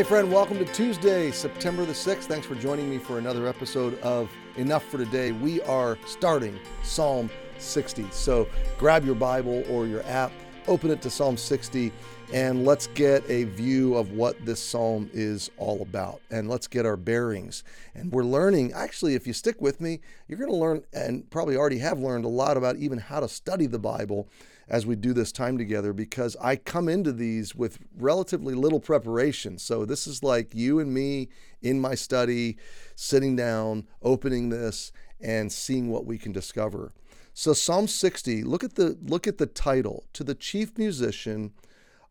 Hey, 0.00 0.06
friend, 0.06 0.32
welcome 0.32 0.56
to 0.56 0.64
Tuesday, 0.64 1.30
September 1.30 1.84
the 1.84 1.92
6th. 1.92 2.22
Thanks 2.22 2.46
for 2.46 2.54
joining 2.54 2.88
me 2.88 2.96
for 2.96 3.18
another 3.18 3.46
episode 3.46 4.00
of 4.00 4.30
Enough 4.56 4.82
for 4.84 4.96
Today. 4.96 5.32
We 5.32 5.60
are 5.60 5.98
starting 6.06 6.58
Psalm 6.82 7.28
60. 7.58 8.06
So 8.10 8.48
grab 8.78 9.04
your 9.04 9.14
Bible 9.14 9.62
or 9.68 9.86
your 9.86 10.02
app, 10.04 10.32
open 10.68 10.90
it 10.90 11.02
to 11.02 11.10
Psalm 11.10 11.36
60, 11.36 11.92
and 12.32 12.64
let's 12.64 12.86
get 12.86 13.28
a 13.28 13.44
view 13.44 13.94
of 13.94 14.12
what 14.12 14.42
this 14.46 14.58
psalm 14.58 15.10
is 15.12 15.50
all 15.58 15.82
about. 15.82 16.22
And 16.30 16.48
let's 16.48 16.66
get 16.66 16.86
our 16.86 16.96
bearings. 16.96 17.62
And 17.94 18.10
we're 18.10 18.24
learning, 18.24 18.72
actually, 18.72 19.16
if 19.16 19.26
you 19.26 19.34
stick 19.34 19.60
with 19.60 19.82
me, 19.82 20.00
you're 20.28 20.38
going 20.38 20.50
to 20.50 20.56
learn, 20.56 20.82
and 20.94 21.28
probably 21.28 21.58
already 21.58 21.78
have 21.80 21.98
learned, 21.98 22.24
a 22.24 22.28
lot 22.28 22.56
about 22.56 22.76
even 22.76 22.96
how 22.96 23.20
to 23.20 23.28
study 23.28 23.66
the 23.66 23.78
Bible 23.78 24.30
as 24.70 24.86
we 24.86 24.94
do 24.94 25.12
this 25.12 25.32
time 25.32 25.58
together 25.58 25.92
because 25.92 26.36
I 26.40 26.54
come 26.54 26.88
into 26.88 27.12
these 27.12 27.56
with 27.56 27.78
relatively 27.98 28.54
little 28.54 28.78
preparation. 28.78 29.58
So 29.58 29.84
this 29.84 30.06
is 30.06 30.22
like 30.22 30.54
you 30.54 30.78
and 30.78 30.94
me 30.94 31.28
in 31.60 31.80
my 31.80 31.96
study, 31.96 32.56
sitting 32.94 33.34
down, 33.34 33.88
opening 34.00 34.48
this, 34.48 34.92
and 35.20 35.52
seeing 35.52 35.90
what 35.90 36.06
we 36.06 36.16
can 36.16 36.30
discover. 36.30 36.92
So 37.34 37.52
Psalm 37.52 37.88
60, 37.88 38.44
look 38.44 38.62
at 38.62 38.76
the 38.76 38.96
look 39.02 39.26
at 39.26 39.38
the 39.38 39.46
title 39.46 40.04
to 40.12 40.22
the 40.22 40.34
chief 40.34 40.78
musician 40.78 41.52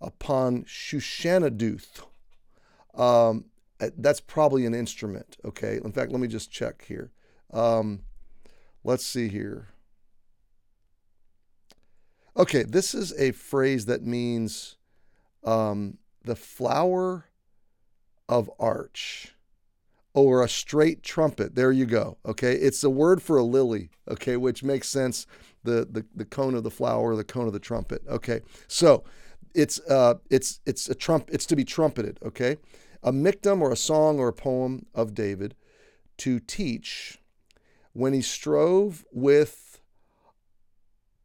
upon 0.02 0.63
Shushaneduth. 0.63 2.04
Um, 2.94 3.46
that's 3.98 4.20
probably 4.20 4.66
an 4.66 4.73
instrument. 4.73 5.38
Okay. 5.46 5.80
In 5.84 5.94
fact, 5.94 6.12
let 6.12 6.20
me 6.20 6.27
just 6.27 6.52
check 6.52 6.85
here. 6.85 7.12
Um, 7.54 8.02
let's 8.84 9.05
see 9.05 9.30
here. 9.30 9.70
Okay, 12.40 12.63
this 12.63 12.93
is 12.93 13.13
a 13.20 13.34
phrase 13.34 13.85
that 13.87 14.01
means 14.01 14.77
um, 15.43 15.98
the 16.23 16.37
flower 16.37 17.26
of 18.29 18.49
arch 18.57 19.35
or 20.13 20.41
a 20.41 20.48
straight 20.48 21.04
trumpet. 21.04 21.55
There 21.55 21.73
you 21.73 21.85
go. 21.85 22.18
Okay, 22.26 22.54
it's 22.54 22.81
a 22.81 22.90
word 22.90 23.21
for 23.21 23.35
a 23.35 23.43
lily. 23.43 23.90
Okay, 24.09 24.37
which 24.37 24.63
makes 24.63 24.87
sense. 24.87 25.27
The 25.65 25.85
the, 25.91 26.05
the 26.15 26.23
cone 26.23 26.55
of 26.55 26.63
the 26.63 26.71
flower, 26.71 27.13
the 27.18 27.26
cone 27.26 27.46
of 27.46 27.51
the 27.51 27.59
trumpet. 27.59 28.04
Okay, 28.07 28.40
so 28.70 29.03
it's 29.53 29.81
uh 29.90 30.13
it's 30.29 30.62
it's 30.65 30.87
a 30.87 30.96
trump. 30.96 31.29
It's 31.34 31.46
to 31.48 31.57
be 31.57 31.65
trumpeted. 31.65 32.20
Okay, 32.24 32.55
a 33.03 33.12
miktam 33.12 33.59
or 33.59 33.74
a 33.74 33.76
song 33.76 34.18
or 34.18 34.29
a 34.29 34.34
poem 34.34 34.85
of 34.96 35.13
David 35.13 35.55
to 36.20 36.40
teach 36.40 37.18
when 37.91 38.13
he 38.13 38.21
strove 38.21 39.03
with 39.12 39.68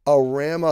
Aram 0.07 0.63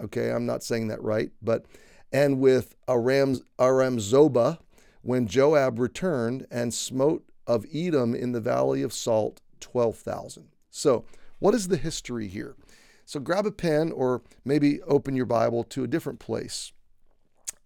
Okay, 0.00 0.30
I'm 0.30 0.46
not 0.46 0.62
saying 0.62 0.88
that 0.88 1.02
right, 1.02 1.30
but 1.42 1.66
and 2.12 2.40
with 2.40 2.74
Aram 2.88 3.40
Aram 3.58 3.98
Zobah 3.98 4.58
when 5.02 5.26
Joab 5.26 5.78
returned 5.78 6.46
and 6.50 6.72
smote 6.72 7.24
of 7.46 7.66
Edom 7.74 8.14
in 8.14 8.32
the 8.32 8.40
valley 8.40 8.82
of 8.82 8.92
Salt 8.92 9.40
12,000. 9.60 10.48
So, 10.70 11.04
what 11.38 11.54
is 11.54 11.68
the 11.68 11.76
history 11.76 12.28
here? 12.28 12.56
So, 13.04 13.20
grab 13.20 13.44
a 13.44 13.50
pen 13.50 13.92
or 13.92 14.22
maybe 14.44 14.80
open 14.82 15.14
your 15.14 15.26
Bible 15.26 15.62
to 15.64 15.84
a 15.84 15.88
different 15.88 16.20
place. 16.20 16.72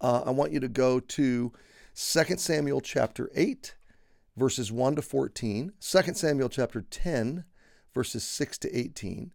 Uh, 0.01 0.23
I 0.25 0.31
want 0.31 0.51
you 0.51 0.59
to 0.59 0.67
go 0.67 0.99
to 0.99 1.51
2 1.95 2.37
Samuel 2.37 2.81
chapter 2.81 3.29
8, 3.35 3.75
verses 4.35 4.71
1 4.71 4.95
to 4.95 5.01
14, 5.01 5.73
2 5.79 6.01
Samuel 6.13 6.49
chapter 6.49 6.81
10, 6.81 7.45
verses 7.93 8.23
6 8.23 8.57
to 8.59 8.77
18, 8.77 9.31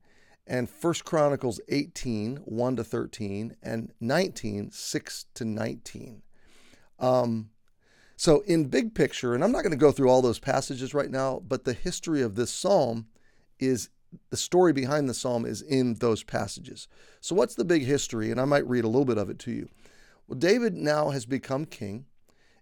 and 0.47 0.69
First 0.69 1.05
Chronicles 1.05 1.61
18, 1.69 2.37
1 2.37 2.77
to 2.77 2.85
13, 2.85 3.57
and 3.63 3.93
19, 4.01 4.71
6 4.71 5.27
to 5.35 5.45
19. 5.45 6.23
Um, 6.99 7.51
so, 8.17 8.41
in 8.41 8.67
big 8.67 8.95
picture, 8.95 9.35
and 9.35 9.43
I'm 9.43 9.53
not 9.53 9.63
going 9.63 9.73
to 9.73 9.77
go 9.77 9.91
through 9.91 10.09
all 10.09 10.23
those 10.23 10.39
passages 10.39 10.95
right 10.95 11.11
now, 11.11 11.43
but 11.47 11.65
the 11.65 11.73
history 11.73 12.23
of 12.23 12.37
this 12.37 12.53
psalm 12.53 13.07
is 13.59 13.89
the 14.31 14.37
story 14.37 14.73
behind 14.73 15.09
the 15.09 15.15
psalm 15.15 15.45
is 15.45 15.63
in 15.63 15.95
those 15.95 16.23
passages. 16.23 16.87
So, 17.21 17.35
what's 17.35 17.57
the 17.57 17.65
big 17.65 17.83
history? 17.83 18.31
And 18.31 18.41
I 18.41 18.45
might 18.45 18.69
read 18.69 18.85
a 18.85 18.89
little 18.89 19.05
bit 19.05 19.19
of 19.19 19.31
it 19.31 19.39
to 19.41 19.51
you. 19.51 19.69
Well, 20.29 20.39
David 20.39 20.75
now 20.75 21.11
has 21.11 21.27
become 21.27 21.65
king, 21.65 22.07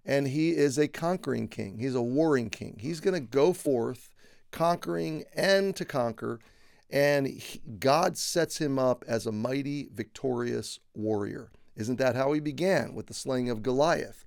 and 0.04 0.28
he 0.28 0.50
is 0.50 0.78
a 0.78 0.88
conquering 0.88 1.48
king. 1.48 1.78
He's 1.78 1.94
a 1.94 2.03
warring 2.03 2.50
king. 2.50 2.78
He's 2.81 3.00
going 3.00 3.15
to 3.15 3.21
go 3.21 3.53
forth 3.53 4.10
conquering 4.50 5.25
and 5.34 5.76
to 5.76 5.84
conquer 5.84 6.41
and 6.92 7.26
he, 7.26 7.60
God 7.78 8.19
sets 8.19 8.58
him 8.58 8.78
up 8.78 9.03
as 9.08 9.26
a 9.26 9.32
mighty, 9.32 9.88
victorious 9.92 10.78
warrior. 10.94 11.50
Isn't 11.75 11.98
that 11.98 12.14
how 12.14 12.32
he 12.34 12.41
began 12.41 12.94
with 12.94 13.06
the 13.06 13.14
slaying 13.14 13.48
of 13.48 13.62
Goliath? 13.62 14.26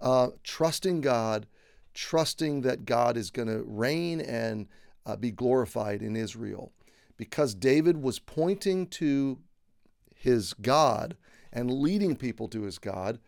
Uh, 0.00 0.30
trusting 0.42 1.00
God, 1.00 1.46
trusting 1.94 2.62
that 2.62 2.84
God 2.84 3.16
is 3.16 3.30
going 3.30 3.46
to 3.46 3.62
reign 3.64 4.20
and 4.20 4.66
uh, 5.06 5.14
be 5.14 5.30
glorified 5.30 6.02
in 6.02 6.16
Israel. 6.16 6.72
Because 7.16 7.54
David 7.54 8.02
was 8.02 8.18
pointing 8.18 8.88
to 8.88 9.38
his 10.16 10.54
God 10.54 11.16
and 11.52 11.70
leading 11.70 12.16
people 12.16 12.48
to 12.48 12.62
his 12.62 12.78
God, 12.78 13.20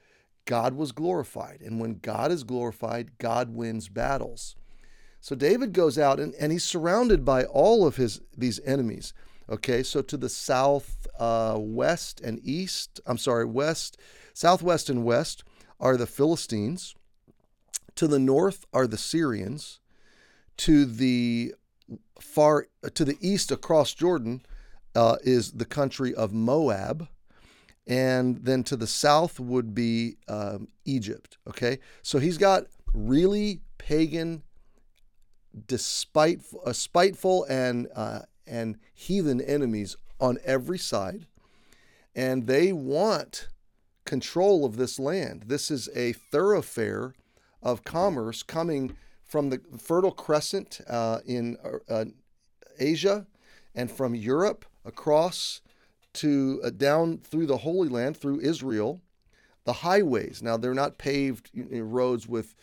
God 0.46 0.74
was 0.74 0.90
glorified. 0.90 1.60
And 1.60 1.78
when 1.78 2.00
God 2.00 2.32
is 2.32 2.42
glorified, 2.42 3.18
God 3.18 3.50
wins 3.50 3.88
battles. 3.88 4.56
So 5.24 5.34
David 5.34 5.72
goes 5.72 5.98
out 5.98 6.20
and, 6.20 6.34
and 6.34 6.52
he's 6.52 6.64
surrounded 6.64 7.24
by 7.24 7.44
all 7.44 7.86
of 7.86 7.96
his 7.96 8.20
these 8.36 8.60
enemies. 8.66 9.14
Okay, 9.48 9.82
so 9.82 10.02
to 10.02 10.18
the 10.18 10.28
south, 10.28 11.06
uh, 11.18 11.56
west, 11.58 12.20
and 12.20 12.40
east, 12.44 13.00
I'm 13.06 13.16
sorry, 13.16 13.46
west, 13.46 13.96
southwest, 14.34 14.90
and 14.90 15.02
west 15.02 15.42
are 15.80 15.96
the 15.96 16.06
Philistines. 16.06 16.94
To 17.94 18.06
the 18.06 18.18
north 18.18 18.66
are 18.74 18.86
the 18.86 18.98
Syrians. 18.98 19.80
To 20.58 20.84
the 20.84 21.54
far 22.20 22.66
to 22.92 23.04
the 23.06 23.16
east 23.22 23.50
across 23.50 23.94
Jordan 23.94 24.42
uh, 24.94 25.16
is 25.22 25.52
the 25.52 25.64
country 25.64 26.14
of 26.14 26.34
Moab, 26.34 27.08
and 27.86 28.44
then 28.44 28.62
to 28.64 28.76
the 28.76 28.86
south 28.86 29.40
would 29.40 29.74
be 29.74 30.18
um, 30.28 30.68
Egypt. 30.84 31.38
Okay, 31.48 31.78
so 32.02 32.18
he's 32.18 32.36
got 32.36 32.66
really 32.92 33.62
pagan 33.78 34.42
despite 35.66 36.40
uh, 36.64 36.72
spiteful 36.72 37.44
and 37.44 37.88
uh, 37.94 38.20
and 38.46 38.76
heathen 38.92 39.40
enemies 39.40 39.96
on 40.20 40.38
every 40.44 40.78
side, 40.78 41.26
and 42.14 42.46
they 42.46 42.72
want 42.72 43.48
control 44.04 44.64
of 44.64 44.76
this 44.76 44.98
land. 44.98 45.44
This 45.46 45.70
is 45.70 45.88
a 45.94 46.12
thoroughfare 46.12 47.14
of 47.62 47.84
commerce 47.84 48.42
coming 48.42 48.96
from 49.24 49.50
the 49.50 49.60
Fertile 49.78 50.12
Crescent 50.12 50.80
uh, 50.86 51.20
in 51.26 51.56
uh, 51.88 52.04
Asia 52.78 53.26
and 53.74 53.90
from 53.90 54.14
Europe 54.14 54.64
across 54.84 55.60
to 56.14 56.60
uh, 56.62 56.70
down 56.70 57.18
through 57.18 57.46
the 57.46 57.58
Holy 57.58 57.88
Land 57.88 58.16
through 58.16 58.40
Israel. 58.40 59.00
The 59.64 59.72
highways 59.72 60.42
now 60.42 60.56
they're 60.56 60.74
not 60.74 60.98
paved 60.98 61.50
roads 61.54 62.28
with 62.28 62.54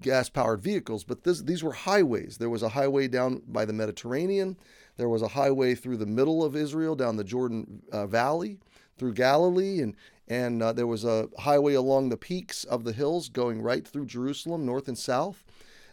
gas 0.00 0.28
powered 0.28 0.62
vehicles, 0.62 1.04
but 1.04 1.24
this, 1.24 1.42
these 1.42 1.62
were 1.62 1.72
highways. 1.72 2.38
There 2.38 2.50
was 2.50 2.62
a 2.62 2.70
highway 2.70 3.08
down 3.08 3.42
by 3.46 3.64
the 3.64 3.72
Mediterranean, 3.72 4.56
there 4.96 5.08
was 5.08 5.22
a 5.22 5.28
highway 5.28 5.74
through 5.74 5.96
the 5.96 6.06
middle 6.06 6.44
of 6.44 6.54
Israel, 6.54 6.94
down 6.94 7.16
the 7.16 7.24
Jordan 7.24 7.82
uh, 7.90 8.06
Valley, 8.06 8.58
through 8.96 9.14
Galilee, 9.14 9.80
and, 9.80 9.96
and 10.28 10.62
uh, 10.62 10.72
there 10.72 10.86
was 10.86 11.04
a 11.04 11.28
highway 11.38 11.74
along 11.74 12.08
the 12.08 12.16
peaks 12.16 12.64
of 12.64 12.84
the 12.84 12.92
hills 12.92 13.28
going 13.28 13.60
right 13.60 13.86
through 13.86 14.06
Jerusalem, 14.06 14.64
north 14.64 14.86
and 14.86 14.96
south, 14.96 15.42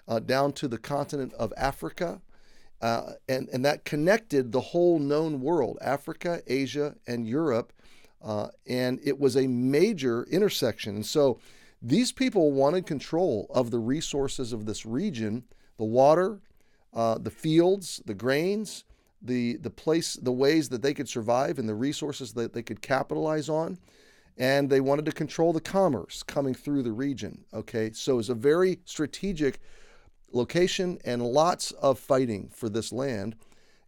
uh, 0.07 0.19
down 0.19 0.53
to 0.53 0.67
the 0.67 0.78
continent 0.78 1.34
of 1.34 1.51
Africa. 1.57 2.22
Uh, 2.81 3.14
and, 3.29 3.47
and 3.49 3.64
that 3.64 3.85
connected 3.85 4.52
the 4.52 4.61
whole 4.61 4.97
known 4.97 5.40
world 5.41 5.78
Africa, 5.81 6.41
Asia, 6.47 6.96
and 7.05 7.28
Europe. 7.28 7.73
Uh, 8.23 8.47
and 8.67 8.99
it 9.03 9.20
was 9.20 9.35
a 9.35 9.47
major 9.47 10.23
intersection. 10.23 10.96
And 10.96 11.05
so 11.05 11.40
these 11.81 12.11
people 12.11 12.51
wanted 12.51 12.85
control 12.85 13.47
of 13.49 13.72
the 13.72 13.79
resources 13.79 14.53
of 14.53 14.66
this 14.66 14.85
region 14.85 15.43
the 15.78 15.85
water, 15.85 16.39
uh, 16.93 17.17
the 17.17 17.31
fields, 17.31 18.03
the 18.05 18.13
grains, 18.13 18.83
the, 19.19 19.57
the 19.57 19.69
place, 19.72 20.13
the 20.13 20.31
ways 20.31 20.69
that 20.69 20.83
they 20.83 20.93
could 20.93 21.09
survive, 21.09 21.57
and 21.57 21.67
the 21.67 21.73
resources 21.73 22.33
that 22.33 22.53
they 22.53 22.61
could 22.61 22.83
capitalize 22.83 23.49
on. 23.49 23.79
And 24.37 24.69
they 24.69 24.79
wanted 24.79 25.05
to 25.05 25.11
control 25.11 25.53
the 25.53 25.61
commerce 25.61 26.22
coming 26.22 26.53
through 26.53 26.83
the 26.83 26.91
region. 26.91 27.45
Okay, 27.51 27.91
so 27.93 28.19
it's 28.19 28.29
a 28.29 28.35
very 28.35 28.79
strategic 28.85 29.59
location 30.31 30.99
and 31.03 31.23
lots 31.23 31.72
of 31.72 31.97
fighting 31.97 32.49
for 32.53 32.69
this 32.69 32.93
land. 32.93 33.35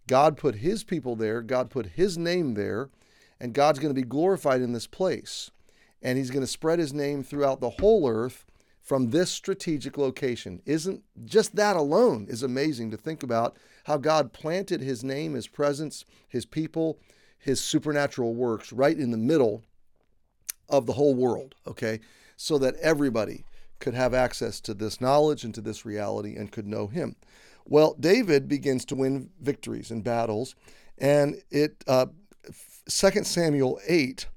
God 0.08 0.36
put 0.36 0.56
his 0.56 0.84
people 0.84 1.16
there, 1.16 1.44
God 1.44 1.70
put 1.70 1.86
his 1.86 2.18
name 2.18 2.56
there, 2.56 2.90
and 3.40 3.54
God's 3.54 3.78
going 3.78 3.94
to 3.94 4.02
be 4.02 4.08
glorified 4.08 4.62
in 4.62 4.74
this 4.74 4.88
place 4.88 5.52
and 6.04 6.18
he's 6.18 6.30
going 6.30 6.44
to 6.44 6.48
spread 6.48 6.78
his 6.78 6.94
name 6.94 7.24
throughout 7.24 7.62
the 7.62 7.72
whole 7.72 8.08
earth 8.08 8.46
from 8.82 9.10
this 9.10 9.32
strategic 9.32 9.98
location. 9.98 10.62
Isn't 10.66 11.02
just 11.26 11.56
that 11.56 11.78
alone 11.78 12.28
is 12.30 12.44
amazing 12.44 12.92
to 12.92 12.98
think 12.98 13.24
about 13.24 13.56
how 13.86 13.98
God 13.98 14.34
planted 14.34 14.82
his 14.82 15.04
name, 15.04 15.34
his 15.34 15.48
presence, 15.48 16.04
his 16.28 16.46
people, 16.46 17.00
his 17.40 17.62
supernatural 17.62 18.36
works 18.36 18.74
right 18.74 18.98
in 18.98 19.12
the 19.12 19.18
middle 19.18 19.64
of 20.70 20.86
the 20.86 20.94
whole 20.94 21.16
world, 21.16 21.56
okay? 21.66 22.02
So 22.36 22.58
that 22.58 22.76
everybody 22.76 23.46
could 23.80 23.94
have 23.94 24.14
access 24.14 24.60
to 24.62 24.74
this 24.74 25.00
knowledge 25.00 25.44
and 25.44 25.56
to 25.56 25.62
this 25.62 25.86
reality 25.86 26.36
and 26.36 26.52
could 26.52 26.68
know 26.68 26.88
him. 26.88 27.16
Well, 27.66 27.96
David 27.98 28.50
begins 28.50 28.84
to 28.86 28.96
win 28.96 29.30
victories 29.42 29.92
and 29.92 30.04
battles, 30.04 30.56
and 30.98 31.42
it 31.50 31.84
uh, 31.88 32.08
2 32.90 33.24
Samuel 33.24 33.80
8, 33.88 34.28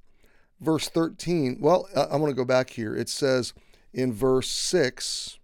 verse 0.60 0.88
13. 0.88 1.58
Well, 1.60 1.88
I'm 1.94 2.20
going 2.20 2.32
to 2.32 2.36
go 2.36 2.44
back 2.44 2.70
here. 2.70 2.94
It 2.94 3.08
says 3.08 3.52
in 3.92 4.12
verse 4.12 4.48
6, 4.48 5.38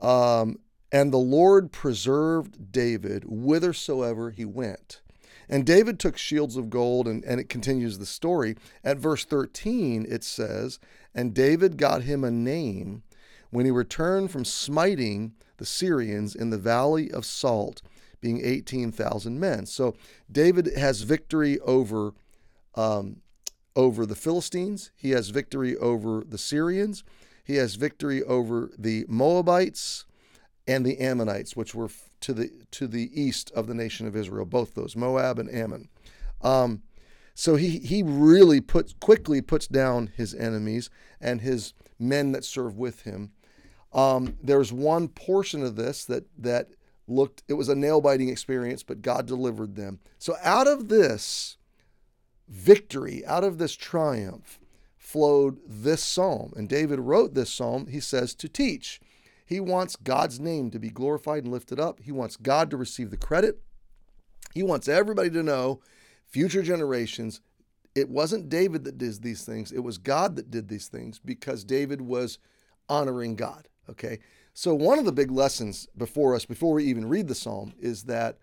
um, 0.00 0.58
and 0.92 1.12
the 1.12 1.18
Lord 1.18 1.72
preserved 1.72 2.70
David 2.70 3.24
whithersoever 3.24 4.30
he 4.30 4.44
went. 4.44 5.00
And 5.48 5.66
David 5.66 5.98
took 5.98 6.16
shields 6.16 6.56
of 6.56 6.70
gold, 6.70 7.06
and, 7.06 7.24
and 7.24 7.40
it 7.40 7.48
continues 7.48 7.98
the 7.98 8.06
story. 8.06 8.56
At 8.82 8.98
verse 8.98 9.24
13, 9.24 10.06
it 10.08 10.24
says, 10.24 10.78
And 11.14 11.34
David 11.34 11.76
got 11.76 12.02
him 12.02 12.24
a 12.24 12.30
name 12.30 13.02
when 13.50 13.64
he 13.64 13.70
returned 13.70 14.30
from 14.30 14.44
smiting 14.44 15.34
the 15.58 15.66
Syrians 15.66 16.34
in 16.34 16.50
the 16.50 16.58
valley 16.58 17.10
of 17.10 17.26
Salt, 17.26 17.82
being 18.20 18.44
18,000 18.44 19.38
men. 19.38 19.66
So 19.66 19.94
David 20.30 20.70
has 20.76 21.02
victory 21.02 21.60
over, 21.60 22.14
um, 22.74 23.20
over 23.76 24.06
the 24.06 24.14
Philistines, 24.14 24.90
he 24.96 25.10
has 25.10 25.30
victory 25.30 25.76
over 25.76 26.22
the 26.26 26.38
Syrians, 26.38 27.04
he 27.44 27.56
has 27.56 27.74
victory 27.74 28.22
over 28.22 28.70
the 28.78 29.04
Moabites 29.08 30.06
and 30.66 30.84
the 30.84 30.98
Ammonites, 30.98 31.54
which 31.54 31.74
were 31.74 31.90
to 32.20 32.32
the 32.32 32.50
to 32.70 32.86
the 32.86 33.10
east 33.20 33.50
of 33.52 33.66
the 33.66 33.74
nation 33.74 34.06
of 34.06 34.16
Israel, 34.16 34.46
both 34.46 34.74
those 34.74 34.96
Moab 34.96 35.38
and 35.38 35.52
Ammon. 35.52 35.88
Um, 36.40 36.82
so 37.34 37.56
he 37.56 37.78
he 37.78 38.02
really 38.02 38.60
puts 38.60 38.94
quickly 39.00 39.40
puts 39.42 39.66
down 39.66 40.10
his 40.16 40.34
enemies 40.34 40.88
and 41.20 41.40
his 41.40 41.74
men 41.98 42.32
that 42.32 42.44
serve 42.44 42.78
with 42.78 43.02
him. 43.02 43.32
Um, 43.92 44.36
there's 44.42 44.72
one 44.72 45.08
portion 45.08 45.62
of 45.62 45.76
this 45.76 46.04
that 46.06 46.24
that 46.38 46.68
looked 47.06 47.42
it 47.48 47.54
was 47.54 47.68
a 47.68 47.74
nail 47.74 48.00
biting 48.00 48.28
experience, 48.28 48.82
but 48.82 49.02
God 49.02 49.26
delivered 49.26 49.76
them. 49.76 50.00
So 50.18 50.36
out 50.42 50.66
of 50.66 50.88
this 50.88 51.58
victory, 52.48 53.24
out 53.26 53.44
of 53.44 53.58
this 53.58 53.74
triumph, 53.74 54.58
flowed 54.96 55.58
this 55.66 56.02
psalm. 56.02 56.52
And 56.56 56.68
David 56.68 57.00
wrote 57.00 57.34
this 57.34 57.52
psalm. 57.52 57.86
He 57.86 58.00
says 58.00 58.34
to 58.36 58.48
teach. 58.48 59.00
He 59.46 59.60
wants 59.60 59.96
God's 59.96 60.40
name 60.40 60.70
to 60.70 60.78
be 60.78 60.88
glorified 60.90 61.44
and 61.44 61.52
lifted 61.52 61.78
up. 61.78 62.00
He 62.00 62.12
wants 62.12 62.36
God 62.36 62.70
to 62.70 62.76
receive 62.76 63.10
the 63.10 63.16
credit. 63.16 63.60
He 64.54 64.62
wants 64.62 64.88
everybody 64.88 65.30
to 65.30 65.42
know, 65.42 65.80
future 66.26 66.62
generations, 66.62 67.40
it 67.94 68.08
wasn't 68.08 68.48
David 68.48 68.84
that 68.84 68.98
did 68.98 69.22
these 69.22 69.44
things, 69.44 69.70
it 69.70 69.80
was 69.80 69.98
God 69.98 70.36
that 70.36 70.50
did 70.50 70.68
these 70.68 70.88
things 70.88 71.20
because 71.24 71.64
David 71.64 72.00
was 72.00 72.38
honoring 72.88 73.36
God. 73.36 73.68
Okay. 73.88 74.18
So, 74.52 74.74
one 74.74 74.98
of 74.98 75.04
the 75.04 75.12
big 75.12 75.30
lessons 75.30 75.88
before 75.96 76.34
us, 76.34 76.44
before 76.44 76.74
we 76.74 76.84
even 76.84 77.08
read 77.08 77.28
the 77.28 77.34
psalm, 77.34 77.74
is 77.78 78.04
that 78.04 78.38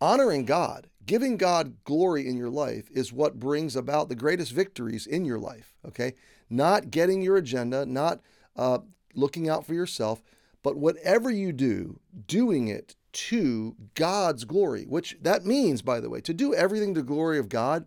honoring 0.00 0.44
God, 0.44 0.88
giving 1.06 1.36
God 1.36 1.76
glory 1.84 2.26
in 2.26 2.36
your 2.36 2.50
life, 2.50 2.88
is 2.90 3.12
what 3.12 3.38
brings 3.38 3.76
about 3.76 4.08
the 4.08 4.14
greatest 4.14 4.52
victories 4.52 5.06
in 5.06 5.24
your 5.24 5.38
life. 5.38 5.74
Okay. 5.86 6.14
Not 6.50 6.90
getting 6.90 7.22
your 7.22 7.36
agenda, 7.36 7.86
not 7.86 8.20
uh, 8.56 8.78
looking 9.14 9.48
out 9.48 9.66
for 9.66 9.74
yourself, 9.74 10.22
but 10.62 10.76
whatever 10.76 11.30
you 11.30 11.52
do, 11.52 12.00
doing 12.26 12.68
it 12.68 12.96
to 13.12 13.76
God's 13.94 14.44
glory, 14.44 14.84
which 14.84 15.16
that 15.22 15.44
means, 15.44 15.82
by 15.82 16.00
the 16.00 16.10
way, 16.10 16.20
to 16.22 16.34
do 16.34 16.54
everything 16.54 16.94
to 16.94 17.00
the 17.00 17.06
glory 17.06 17.38
of 17.38 17.48
God 17.48 17.86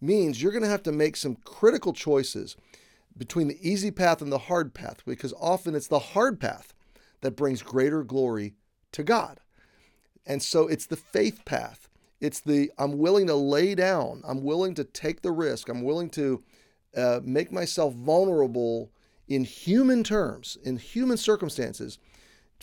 means 0.00 0.40
you're 0.40 0.52
going 0.52 0.62
to 0.62 0.68
have 0.68 0.82
to 0.84 0.92
make 0.92 1.16
some 1.16 1.36
critical 1.44 1.92
choices 1.92 2.56
between 3.16 3.48
the 3.48 3.58
easy 3.68 3.90
path 3.90 4.22
and 4.22 4.30
the 4.30 4.38
hard 4.38 4.72
path, 4.72 5.02
because 5.04 5.34
often 5.40 5.74
it's 5.74 5.88
the 5.88 5.98
hard 5.98 6.40
path 6.40 6.72
that 7.20 7.36
brings 7.36 7.62
greater 7.62 8.04
glory 8.04 8.54
to 8.92 9.02
God. 9.02 9.40
And 10.26 10.42
so 10.42 10.68
it's 10.68 10.86
the 10.86 10.96
faith 10.96 11.44
path. 11.44 11.88
It's 12.20 12.40
the 12.40 12.70
I'm 12.78 12.98
willing 12.98 13.26
to 13.28 13.34
lay 13.34 13.74
down, 13.74 14.22
I'm 14.26 14.42
willing 14.44 14.74
to 14.74 14.84
take 14.84 15.22
the 15.22 15.32
risk, 15.32 15.68
I'm 15.68 15.82
willing 15.82 16.10
to 16.10 16.42
uh, 16.96 17.20
make 17.22 17.50
myself 17.50 17.94
vulnerable 17.94 18.90
in 19.26 19.44
human 19.44 20.04
terms, 20.04 20.58
in 20.62 20.76
human 20.76 21.16
circumstances, 21.16 21.98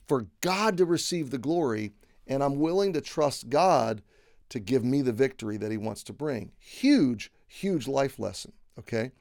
for 0.07 0.27
God 0.41 0.77
to 0.77 0.85
receive 0.85 1.31
the 1.31 1.37
glory, 1.37 1.93
and 2.27 2.43
I'm 2.43 2.59
willing 2.59 2.93
to 2.93 3.01
trust 3.01 3.49
God 3.49 4.01
to 4.49 4.59
give 4.59 4.83
me 4.83 5.01
the 5.01 5.13
victory 5.13 5.57
that 5.57 5.71
He 5.71 5.77
wants 5.77 6.03
to 6.03 6.13
bring. 6.13 6.51
Huge, 6.59 7.31
huge 7.47 7.87
life 7.87 8.19
lesson. 8.19 8.53
Okay. 8.77 9.11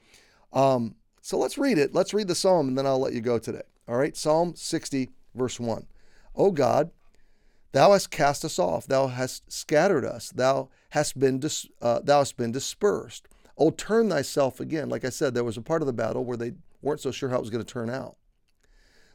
Um, 0.52 0.96
so 1.22 1.38
let's 1.38 1.58
read 1.58 1.78
it. 1.78 1.94
Let's 1.94 2.14
read 2.14 2.28
the 2.28 2.34
psalm, 2.34 2.68
and 2.68 2.78
then 2.78 2.86
I'll 2.86 3.00
let 3.00 3.14
you 3.14 3.20
go 3.20 3.38
today. 3.38 3.62
All 3.88 3.96
right. 3.96 4.16
Psalm 4.16 4.54
60, 4.54 5.10
verse 5.34 5.58
1. 5.58 5.86
O 6.34 6.50
God, 6.50 6.90
Thou 7.76 7.92
hast 7.92 8.10
cast 8.10 8.42
us 8.42 8.58
off. 8.58 8.86
Thou 8.86 9.08
hast 9.08 9.52
scattered 9.52 10.02
us. 10.02 10.30
Thou 10.30 10.70
hast 10.88 11.18
been 11.18 11.38
dis- 11.38 11.68
uh, 11.82 12.00
thou 12.02 12.20
hast 12.20 12.38
been 12.38 12.50
dispersed. 12.50 13.28
Oh, 13.58 13.68
turn 13.68 14.08
thyself 14.08 14.60
again. 14.60 14.88
Like 14.88 15.04
I 15.04 15.10
said, 15.10 15.34
there 15.34 15.44
was 15.44 15.58
a 15.58 15.62
part 15.62 15.82
of 15.82 15.86
the 15.86 15.92
battle 15.92 16.24
where 16.24 16.38
they 16.38 16.52
weren't 16.80 17.02
so 17.02 17.10
sure 17.10 17.28
how 17.28 17.36
it 17.36 17.42
was 17.42 17.50
going 17.50 17.62
to 17.62 17.70
turn 17.70 17.90
out. 17.90 18.16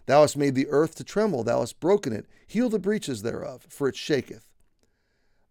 Thou 0.05 0.21
hast 0.21 0.37
made 0.37 0.53
the 0.53 0.67
earth 0.67 0.93
to 0.97 1.03
tremble, 1.03 1.43
thou 1.43 1.61
hast 1.61 1.79
broken 1.79 2.13
it. 2.13 2.27
Heal 2.45 2.69
the 2.69 2.77
breaches 2.77 3.23
thereof, 3.23 3.65
for 3.67 3.87
it 3.87 3.95
shaketh. 3.95 4.47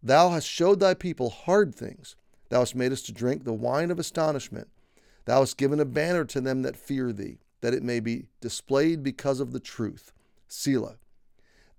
Thou 0.01 0.29
hast 0.29 0.47
showed 0.47 0.79
thy 0.79 0.95
people 0.95 1.31
hard 1.31 1.75
things. 1.75 2.15
Thou 2.49 2.61
hast 2.61 2.77
made 2.77 2.93
us 2.93 3.03
to 3.03 3.13
drink 3.13 3.43
the 3.43 3.53
wine 3.53 3.91
of 3.91 3.99
astonishment. 3.99 4.69
Thou 5.25 5.41
hast 5.41 5.57
given 5.57 5.81
a 5.81 5.85
banner 5.85 6.25
to 6.27 6.41
them 6.41 6.63
that 6.63 6.77
fear 6.77 7.13
thee, 7.13 7.41
that 7.61 7.75
it 7.75 7.83
may 7.83 7.99
be 7.99 8.29
displayed 8.41 9.03
because 9.03 9.41
of 9.41 9.51
the 9.51 9.59
truth. 9.59 10.13
Selah. 10.47 10.95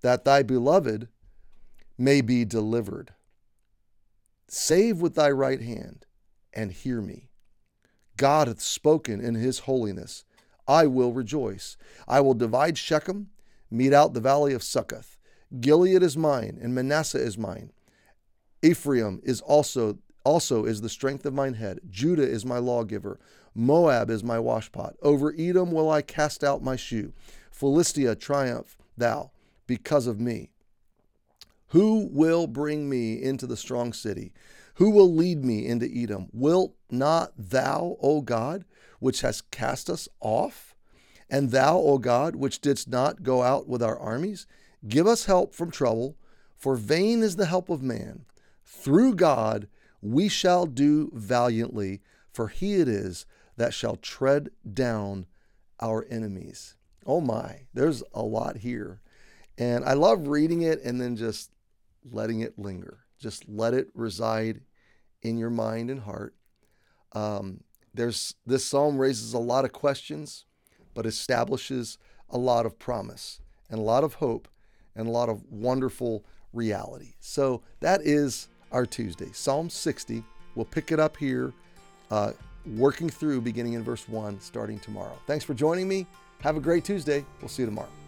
That 0.02 0.26
thy 0.26 0.42
beloved 0.42 1.08
may 1.98 2.20
be 2.20 2.44
delivered. 2.44 3.14
Save 4.48 5.00
with 5.00 5.14
thy 5.14 5.30
right 5.30 5.60
hand, 5.60 6.06
and 6.52 6.72
hear 6.72 7.00
me. 7.00 7.30
God 8.16 8.48
hath 8.48 8.60
spoken 8.60 9.20
in 9.20 9.34
his 9.34 9.60
holiness. 9.60 10.24
I 10.68 10.86
will 10.86 11.12
rejoice. 11.12 11.76
I 12.06 12.20
will 12.20 12.34
divide 12.34 12.78
Shechem, 12.78 13.30
mete 13.70 13.92
out 13.92 14.14
the 14.14 14.20
valley 14.20 14.52
of 14.52 14.62
Succoth. 14.62 15.18
Gilead 15.60 16.02
is 16.02 16.16
mine, 16.16 16.58
and 16.60 16.74
Manasseh 16.74 17.22
is 17.22 17.36
mine. 17.36 17.72
Ephraim 18.62 19.20
is 19.24 19.40
also 19.40 19.98
also 20.24 20.64
is 20.64 20.80
the 20.80 20.88
strength 20.88 21.26
of 21.26 21.34
mine 21.34 21.54
head. 21.54 21.80
Judah 21.90 22.22
is 22.22 22.44
my 22.44 22.58
lawgiver. 22.58 23.18
Moab 23.54 24.08
is 24.08 24.22
my 24.22 24.36
washpot. 24.36 24.94
Over 25.02 25.34
Edom 25.36 25.72
will 25.72 25.90
I 25.90 26.00
cast 26.00 26.44
out 26.44 26.62
my 26.62 26.76
shoe. 26.76 27.12
Philistia 27.50 28.14
triumph 28.14 28.76
thou 28.96 29.32
because 29.66 30.06
of 30.06 30.20
me. 30.20 30.51
Who 31.72 32.10
will 32.12 32.46
bring 32.46 32.90
me 32.90 33.22
into 33.22 33.46
the 33.46 33.56
strong 33.56 33.94
city? 33.94 34.34
Who 34.74 34.90
will 34.90 35.10
lead 35.10 35.42
me 35.42 35.66
into 35.66 35.90
Edom? 35.90 36.28
Wilt 36.30 36.74
not 36.90 37.32
thou, 37.38 37.96
O 38.02 38.20
God, 38.20 38.66
which 39.00 39.22
hast 39.22 39.50
cast 39.50 39.88
us 39.88 40.06
off? 40.20 40.74
And 41.30 41.50
thou, 41.50 41.78
O 41.78 41.96
God, 41.96 42.36
which 42.36 42.60
didst 42.60 42.88
not 42.88 43.22
go 43.22 43.42
out 43.42 43.68
with 43.68 43.82
our 43.82 43.98
armies? 43.98 44.46
Give 44.86 45.06
us 45.06 45.24
help 45.24 45.54
from 45.54 45.70
trouble, 45.70 46.18
for 46.58 46.76
vain 46.76 47.22
is 47.22 47.36
the 47.36 47.46
help 47.46 47.70
of 47.70 47.82
man. 47.82 48.26
Through 48.66 49.14
God 49.14 49.66
we 50.02 50.28
shall 50.28 50.66
do 50.66 51.10
valiantly, 51.14 52.02
for 52.30 52.48
he 52.48 52.74
it 52.74 52.88
is 52.88 53.24
that 53.56 53.72
shall 53.72 53.96
tread 53.96 54.50
down 54.70 55.24
our 55.80 56.04
enemies. 56.10 56.74
Oh 57.06 57.22
my, 57.22 57.60
there's 57.72 58.02
a 58.12 58.22
lot 58.22 58.58
here. 58.58 59.00
And 59.56 59.84
I 59.84 59.94
love 59.94 60.28
reading 60.28 60.62
it 60.62 60.82
and 60.82 61.00
then 61.00 61.16
just 61.16 61.51
letting 62.10 62.40
it 62.40 62.58
linger. 62.58 62.98
Just 63.18 63.48
let 63.48 63.74
it 63.74 63.88
reside 63.94 64.60
in 65.22 65.38
your 65.38 65.50
mind 65.50 65.90
and 65.90 66.00
heart. 66.00 66.34
Um, 67.12 67.62
there's 67.94 68.34
this 68.46 68.64
psalm 68.64 68.98
raises 68.98 69.34
a 69.34 69.38
lot 69.38 69.64
of 69.64 69.72
questions, 69.72 70.44
but 70.94 71.06
establishes 71.06 71.98
a 72.30 72.38
lot 72.38 72.66
of 72.66 72.78
promise 72.78 73.40
and 73.70 73.78
a 73.78 73.82
lot 73.82 74.04
of 74.04 74.14
hope 74.14 74.48
and 74.94 75.06
a 75.06 75.10
lot 75.10 75.28
of 75.28 75.42
wonderful 75.50 76.24
reality. 76.52 77.14
So 77.20 77.62
that 77.80 78.00
is 78.02 78.48
our 78.72 78.86
Tuesday, 78.86 79.30
Psalm 79.32 79.70
60. 79.70 80.22
We'll 80.54 80.64
pick 80.64 80.92
it 80.92 81.00
up 81.00 81.16
here, 81.16 81.52
uh, 82.10 82.32
working 82.76 83.08
through 83.08 83.40
beginning 83.40 83.74
in 83.74 83.82
verse 83.82 84.08
1, 84.08 84.40
starting 84.40 84.78
tomorrow. 84.78 85.18
Thanks 85.26 85.44
for 85.44 85.54
joining 85.54 85.88
me. 85.88 86.06
Have 86.40 86.56
a 86.56 86.60
great 86.60 86.84
Tuesday. 86.84 87.24
We'll 87.40 87.48
see 87.48 87.62
you 87.62 87.66
tomorrow. 87.66 88.01